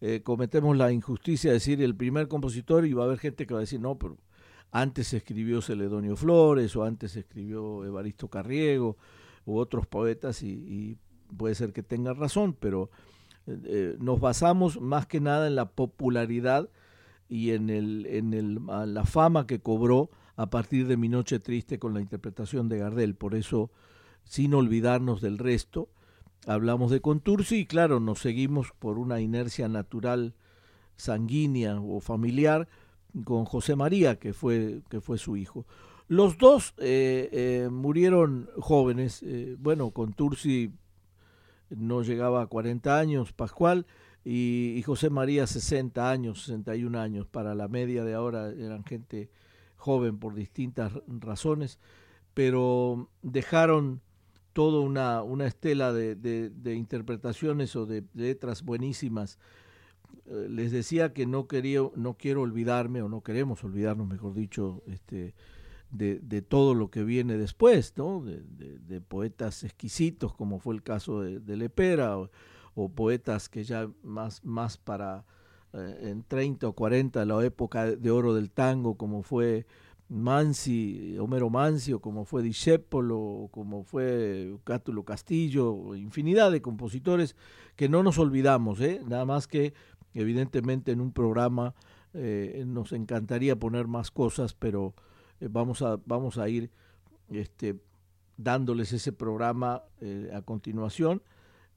[0.00, 3.54] Eh, cometemos la injusticia de decir el primer compositor y va a haber gente que
[3.54, 4.18] va a decir, no, pero
[4.70, 8.96] antes escribió Celedonio Flores o antes escribió Evaristo Carriego
[9.46, 10.98] u otros poetas y,
[11.36, 12.90] puede ser que tenga razón, pero
[13.46, 16.68] eh, eh, nos basamos más que nada en la popularidad
[17.28, 21.78] y en, el, en el, la fama que cobró a partir de Mi Noche Triste
[21.78, 23.14] con la interpretación de Gardel.
[23.16, 23.70] Por eso,
[24.24, 25.88] sin olvidarnos del resto,
[26.46, 30.34] hablamos de Contursi y claro, nos seguimos por una inercia natural
[30.96, 32.68] sanguínea o familiar
[33.24, 35.66] con José María, que fue, que fue su hijo.
[36.08, 39.22] Los dos eh, eh, murieron jóvenes.
[39.24, 40.72] Eh, bueno, Contursi
[41.70, 43.86] no llegaba a 40 años, Pascual,
[44.24, 47.26] y, y, José María 60 años, 61 años.
[47.26, 49.30] Para la media de ahora eran gente
[49.76, 51.78] joven por distintas razones,
[52.34, 54.00] pero dejaron
[54.56, 59.38] toda una, una estela de, interpretaciones o de, letras buenísimas.
[60.24, 64.82] Eh, les decía que no, quería, no quiero olvidarme, o no queremos olvidarnos, mejor dicho,
[64.86, 65.34] este,
[65.90, 68.24] de, todo lo que viene después, ¿no?
[68.24, 74.78] de, poetas exquisitos, como fue el caso de, Lepera, o, poetas que ya más, más
[74.78, 75.26] para
[75.74, 79.66] eh, en 30 o 40, la época de oro del tango, como fue
[80.08, 87.34] Mansi, Homero Mansi, o como fue Discepolo, o como fue Cátulo Castillo, infinidad de compositores
[87.74, 89.00] que no nos olvidamos, ¿eh?
[89.06, 89.74] nada más que
[90.14, 91.74] evidentemente en un programa
[92.14, 94.94] eh, nos encantaría poner más cosas, pero
[95.40, 96.70] eh, vamos, a, vamos a ir
[97.28, 97.76] este,
[98.36, 99.82] dándoles ese programa
[100.32, 101.22] a continuación.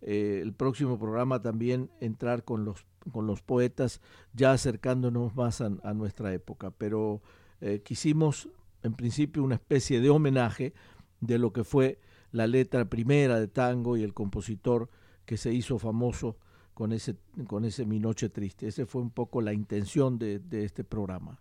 [0.01, 4.01] el próximo programa también entrar con los, con los poetas,
[4.33, 7.21] ya acercándonos más a, a nuestra época, pero
[7.61, 8.49] eh, quisimos
[8.83, 10.73] en principio una especie de homenaje
[11.19, 11.99] de lo que fue
[12.31, 14.89] la letra primera de tango y el compositor
[15.25, 16.37] que se hizo famoso
[16.73, 18.67] con ese, con ese Mi Noche Triste.
[18.67, 21.39] Esa fue un poco la intención de, este programa.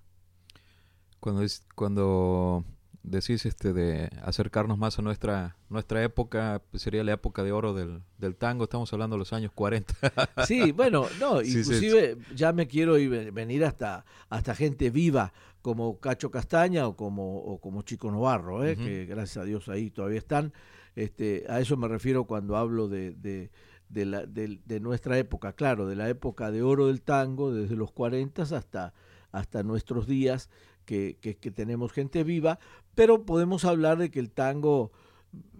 [1.21, 2.65] Cuando, es, cuando
[3.11, 7.75] decís este de acercarnos más a nuestra nuestra época, pues, sería la época de oro
[7.75, 9.95] del, del tango, estamos hablando de los años 40.
[10.47, 15.33] Sí, bueno, no, Sí, sí, inclusive ya me quiero ir- venir hasta, hasta gente viva
[15.63, 18.77] como Cacho Castaña o como, o como Chico Novarro, ¿eh?
[18.77, 20.53] Que gracias a Dios ahí todavía están.
[20.97, 23.51] Este, a eso me refiero cuando hablo de, de,
[23.89, 27.77] de, la, de, de nuestra época, claro, de la época de oro del tango, desde
[27.77, 28.95] los 40 hasta,
[29.33, 30.49] hasta nuestros días,
[30.89, 32.59] que, que, que tenemos gente viva,
[32.95, 34.91] pero podemos hablar de que el tango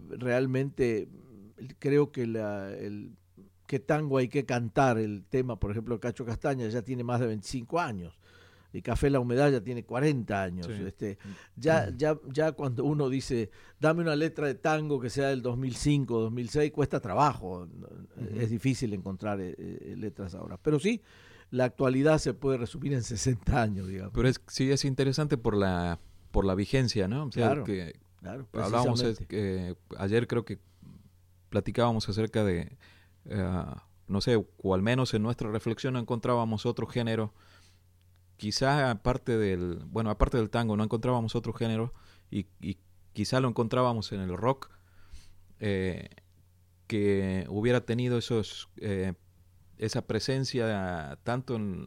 [0.09, 1.07] realmente,
[1.77, 3.11] creo que la, el,
[3.67, 7.27] qué tango hay que cantar, el tema, por ejemplo, Cacho Castaña ya tiene más de
[7.27, 8.19] 25 años.
[8.73, 10.65] Y Café La Humedad ya tiene 40 años.
[10.65, 10.83] Sí.
[10.85, 11.19] Este,
[11.55, 16.21] ya, ya, ya cuando uno dice, dame una letra de tango que sea del 2005,
[16.21, 17.67] 2006, cuesta trabajo.
[18.35, 20.57] Es difícil encontrar eh, eh, letras ahora.
[20.57, 21.01] Pero sí,
[21.51, 24.13] la actualidad se puede resumir en 60 años, digamos.
[24.13, 25.99] Pero es, sí es interesante por la
[26.31, 27.25] por la vigencia, ¿no?
[27.25, 27.63] O sea, Claro.
[27.63, 30.59] que Claro, hablábamos eh, ayer creo que
[31.49, 32.77] platicábamos acerca de
[33.25, 33.63] eh,
[34.07, 37.33] no sé, o al menos en nuestra reflexión no encontrábamos otro género
[38.37, 41.93] quizá aparte del bueno, aparte del tango no encontrábamos otro género
[42.29, 42.77] y, y
[43.13, 44.69] quizá lo encontrábamos en el rock
[45.59, 46.09] eh,
[46.87, 49.13] que hubiera tenido esos eh,
[49.79, 51.85] esa presencia tanto en,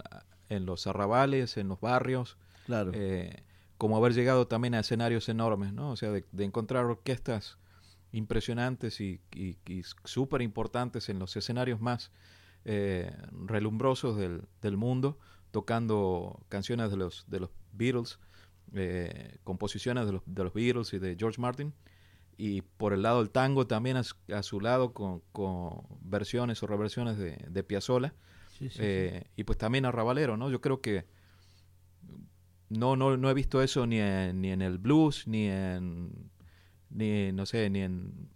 [0.48, 2.36] en los arrabales, en los barrios,
[2.66, 2.90] Claro.
[2.94, 3.42] eh,
[3.78, 5.90] como haber llegado también a escenarios enormes, ¿no?
[5.90, 7.58] O sea, de, de encontrar orquestas
[8.12, 12.10] impresionantes y, y, y súper importantes en los escenarios más
[12.64, 13.10] eh,
[13.46, 15.18] relumbrosos del, del mundo,
[15.50, 18.18] tocando canciones de los, de los Beatles,
[18.74, 21.72] eh, composiciones de los, de los Beatles y de George Martin,
[22.36, 26.62] y por el lado del tango también a, su- a su lado con, con versiones
[26.62, 28.14] o reversiones de, de Piazzolla,
[28.58, 28.82] Sí, sí, sí.
[28.82, 30.50] eh, y pues también arrabalero, ¿no?
[30.50, 31.06] Yo creo que
[32.68, 36.30] no, no, no he visto eso ni en, ni en el blues, ni en,
[36.90, 38.30] ni, no sé, ni en,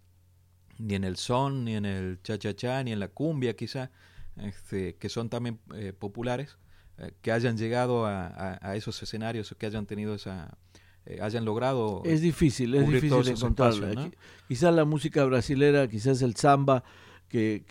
[0.79, 3.91] ni en el son, ni en el cha-cha-cha, ni en la cumbia quizá,
[4.37, 6.57] este, que son también eh, populares,
[6.99, 10.57] eh, que hayan llegado a, a- a esos escenarios o que hayan tenido esa,
[11.07, 12.01] eh, hayan logrado...
[12.05, 13.09] Es difícil, es difícil
[13.45, 13.87] encontrarla.
[14.47, 16.83] Quizás la música brasilera, quizás el samba,
[17.29, 17.63] que,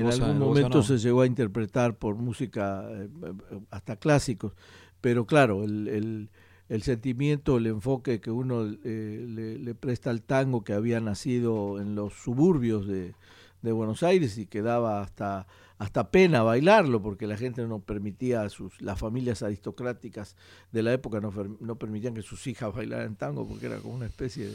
[0.00, 3.08] en bossa- algún momento se llegó a interpretar por música eh,
[3.50, 4.52] eh, hasta clásicos,
[5.00, 6.28] pero claro, el, el,
[6.68, 11.80] el sentimiento, el enfoque que uno eh, le, le presta al tango que había nacido
[11.80, 13.14] en los suburbios de,
[13.62, 15.46] de Buenos Aires y que daba hasta,
[15.78, 20.36] hasta pena bailarlo porque la gente no permitía, a sus, las familias aristocráticas
[20.72, 24.06] de la época no, no permitían que sus hijas bailaran tango porque era como una
[24.06, 24.46] especie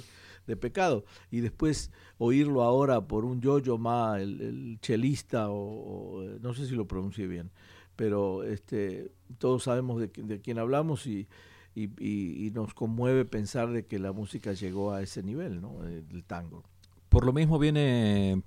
[0.48, 1.06] de, pecado.
[1.30, 6.74] Y después oírlo ahora por un Yoyo Ma, el, el chelista, o, no sé si
[6.74, 7.52] lo pronuncié bien,
[7.96, 11.28] pero este, todos sabemos de, de quién hablamos y,
[11.76, 15.82] y, nos conmueve pensar de que la música llegó a ese nivel, ¿no?
[15.84, 16.64] Del tango.
[17.10, 18.42] Por lo mismo viene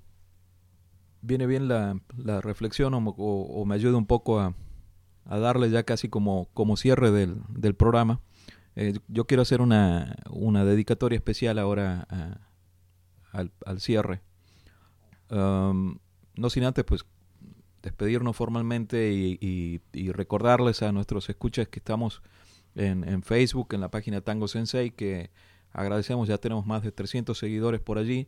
[1.23, 4.53] viene bien la, la reflexión o, o- o me ayuda un poco a,
[5.25, 8.19] a darle ya casi como, como cierre del, del programa.
[8.75, 12.37] Eh, yo quiero hacer una, una dedicatoria especial ahora a-
[13.31, 14.21] al, al cierre.
[15.31, 15.97] Um,
[16.35, 17.05] no sin antes, pues,
[17.81, 22.21] despedirnos formalmente y, y- y recordarles a nuestros escuchas que estamos
[22.75, 25.31] en, en Facebook, en la página Tango Sensei, que
[25.71, 28.27] agradecemos, ya tenemos más de 300 seguidores por allí.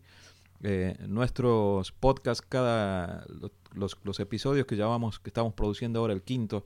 [0.63, 3.25] Eh, nuestros podcasts, cada
[3.73, 6.65] los, episodios que llevamos, que estamos produciendo ahora, el quinto,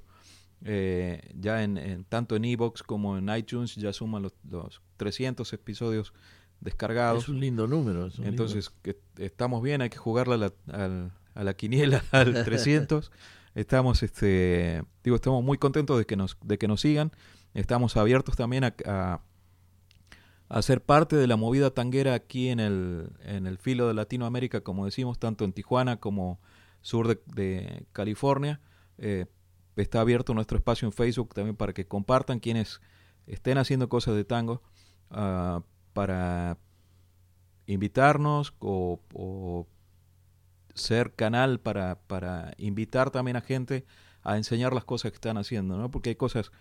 [0.63, 5.51] eh, ya en, en- tanto en Evox como en iTunes, ya suman los, los 300
[5.53, 6.13] episodios
[6.61, 7.23] descargados.
[7.23, 8.07] Es un lindo número.
[8.09, 12.43] lindo- Entonces, que estamos bien, hay que jugarle a la, al- a la quiniela al
[12.43, 13.11] 300.
[13.55, 17.11] Estamos, este, digo, estamos muy contentos de que nos, de que nos sigan.
[17.53, 19.21] Estamos abiertos también a, a,
[20.49, 24.85] a parte de la movida tanguera aquí en el, en el filo de Latinoamérica, como
[24.85, 26.39] decimos, tanto en Tijuana como
[26.81, 28.59] sur de, de California.
[28.97, 29.27] Eh,
[29.75, 32.81] está abierto nuestro espacio en Facebook también para que compartan quienes
[33.27, 34.63] estén haciendo cosas de tango
[35.11, 35.61] ah,
[35.93, 36.57] para
[37.67, 39.67] invitarnos o, o
[40.73, 43.85] ser canal para, para invitar también a gente
[44.23, 45.91] a enseñar las cosas que están haciendo, ¿no?
[45.91, 46.51] Porque hay cosas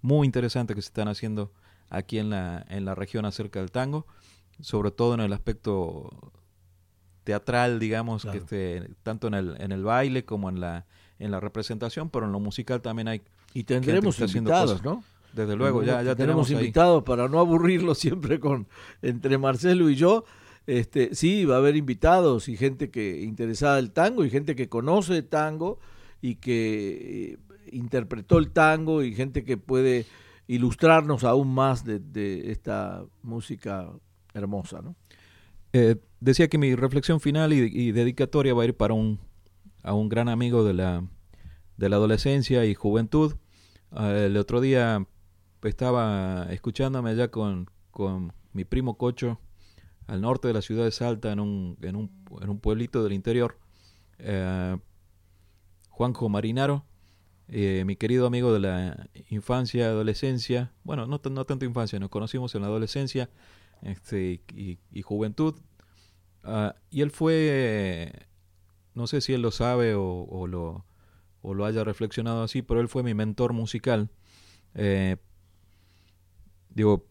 [0.00, 1.52] muy interesantes que se están haciendo
[1.90, 4.06] aquí en la, en la región acerca del tango,
[4.60, 6.32] sobre todo en el aspecto
[7.24, 8.38] teatral, digamos, Claro.
[8.38, 10.86] que esté tanto en el, en el baile como en la,
[11.18, 13.22] en la representación, pero en lo musical también hay,
[13.54, 14.84] Y tendremos invitados, cosas.
[14.84, 15.04] ¿no?
[15.32, 18.66] desde luego, ya, ya tenemos invitados para no aburrirlo siempre con
[19.02, 20.24] entre Marcelo y yo.
[20.66, 24.68] Este, sí, va a haber invitados y gente que interesada del tango y gente que
[24.68, 25.78] conoce el tango
[26.22, 27.38] y que eh,
[27.72, 30.06] interpretó el tango y gente que puede
[30.46, 33.90] ilustrarnos aún más de, esta música
[34.32, 34.82] hermosa.
[34.82, 34.96] ¿no?
[35.72, 39.20] Eh, decía que mi reflexión final y, dedicatoria va a ir para un,
[39.82, 41.06] a un gran amigo de la,
[41.76, 43.36] de la adolescencia y juventud.
[43.90, 45.06] Ah, el otro día
[45.62, 49.40] estaba escuchándome allá con, con mi primo Cocho
[50.06, 52.10] al norte de la ciudad de Salta, en un, en un,
[52.42, 53.58] en un pueblito del interior.
[54.18, 54.76] Eh,
[55.88, 56.84] Juanjo Marinaro,
[57.48, 62.54] eh, mi querido amigo de la infancia, adolescencia, bueno, no, no tanto infancia, nos conocimos
[62.54, 63.30] en la adolescencia
[63.82, 65.54] este, y, juventud.
[66.42, 68.12] Ah, y él fue,
[68.94, 70.86] no sé si él lo sabe o, lo,
[71.42, 74.10] o, lo, haya reflexionado así, pero él fue mi mentor musical.
[74.74, 75.16] Eh,
[76.70, 77.06] digo,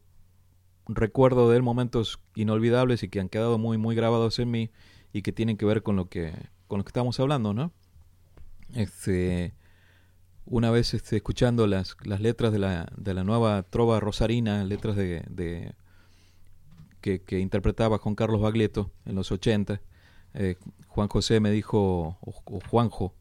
[0.88, 4.72] recuerdo de él momentos inolvidables y que han quedado muy, muy grabados en mí
[5.14, 6.34] y que tienen que ver con lo que,
[6.68, 7.72] con lo que estamos hablando, ¿no?
[8.74, 9.54] Este,
[10.46, 14.96] una vez este, escuchando las, las letras de la, de la nueva trova rosarina, letras
[14.96, 15.74] de,
[17.02, 19.82] que, que, interpretaba Juan Carlos Baglietto en los 80,
[20.34, 20.56] eh,
[20.88, 23.14] Juan José me dijo, o, Juanjo,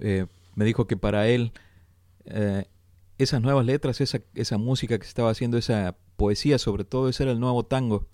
[0.00, 1.52] eh, me dijo que para él
[2.26, 2.66] eh,
[3.18, 7.22] esas nuevas letras, esa, esa música que se estaba haciendo, esa poesía sobre todo, ese
[7.22, 8.06] era el nuevo tango,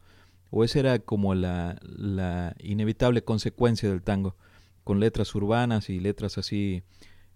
[0.51, 4.37] o esa era como la, la inevitable consecuencia del tango,
[4.85, 6.85] con letras urbanas y letras así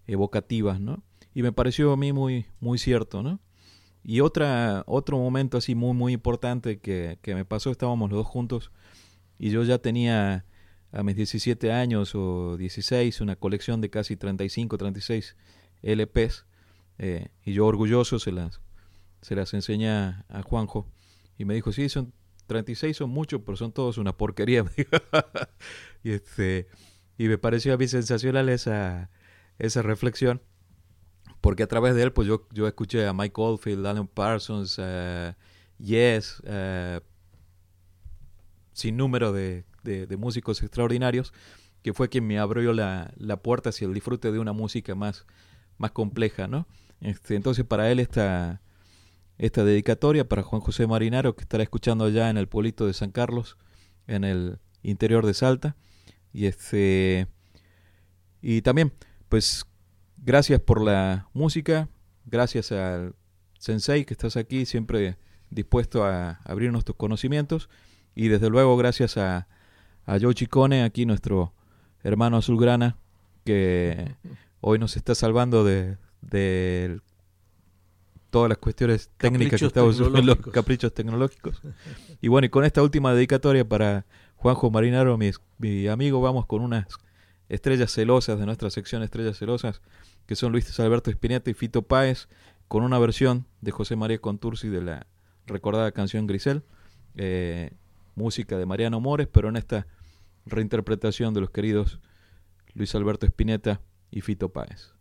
[0.09, 1.03] evocativas, ¿no?
[1.33, 3.39] Y me pareció a mí muy, muy cierto, ¿no?
[4.03, 8.27] Y otra, otro momento así muy, muy importante que, que me pasó, estábamos los dos
[8.27, 8.71] juntos
[9.37, 10.45] y yo ya tenía
[10.91, 15.35] a mis 17 años o 16 una colección de casi 35, 36
[15.83, 16.45] LPs
[16.97, 18.61] eh, y yo orgulloso se las,
[19.21, 20.87] se las enseña a Juanjo
[21.37, 22.13] y me dijo, sí, son
[22.47, 24.65] 36 son muchos, pero son todos una porquería.
[26.03, 26.67] y, este,
[27.17, 29.11] y me pareció a mí sensacional esa,
[29.59, 30.41] esa reflexión,
[31.41, 35.33] porque a través de él pues yo, yo escuché a Mike Oldfield, Alan Parsons, uh,
[35.77, 36.99] Yes, uh,
[38.73, 41.33] sin número de, de, músicos extraordinarios,
[41.83, 45.25] que fue quien me abrió la, la, puerta hacia el disfrute de una música más,
[45.77, 46.67] más compleja, ¿no?
[46.99, 48.61] Este, entonces para él esta
[49.37, 53.11] esta dedicatoria para Juan José Marinaro, que estará escuchando allá en el pueblito de San
[53.11, 53.57] Carlos,
[54.05, 55.77] en el interior de Salta.
[56.33, 57.27] Y este
[58.41, 58.91] y también,
[59.29, 59.65] pues,
[60.17, 61.87] gracias por la música,
[62.25, 63.15] gracias al
[63.59, 65.17] Sensei que estás aquí, siempre
[65.49, 67.69] dispuesto a abrirnos tus conocimientos.
[68.15, 69.47] Y desde luego, gracias a,
[70.05, 71.53] a Joe Chicone, aquí nuestro
[72.03, 72.97] hermano azulgrana,
[73.45, 74.15] que
[74.61, 77.01] hoy nos está salvando de, del
[78.29, 81.61] todas las cuestiones técnicas que estamos los caprichos tecnológicos.
[82.21, 84.05] Y bueno, y con esta última dedicatoria para
[84.35, 86.85] Juanjo Marinaro, mi, mi amigo, vamos con unas
[87.49, 89.81] estrellas celosas de nuestra sección Estrellas Celosas,
[90.25, 92.27] que son Luis Alberto Espineta y Fito Páez,
[92.67, 95.07] con una versión de José María Contursi de la
[95.47, 96.63] recordada canción Grisel,
[97.15, 97.71] eh,
[98.15, 99.87] música de Mariano Mores, pero en esta
[100.45, 101.99] reinterpretación de los queridos
[102.75, 103.81] Luis Alberto Espineta
[104.11, 104.98] y Fito Páez.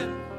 [0.00, 0.37] 哦。